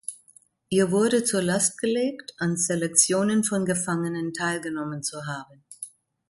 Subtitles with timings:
[0.69, 5.63] Ihr wurde zur Last gelegt, an Selektionen von Gefangenen teilgenommen zu haben.